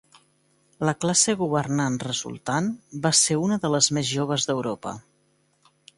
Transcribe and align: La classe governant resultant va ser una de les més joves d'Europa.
La 0.87 0.93
classe 1.03 1.35
governant 1.41 1.99
resultant 2.07 2.71
va 3.05 3.11
ser 3.21 3.37
una 3.45 3.61
de 3.67 3.71
les 3.77 3.91
més 3.99 4.11
joves 4.15 4.49
d'Europa. 4.51 4.99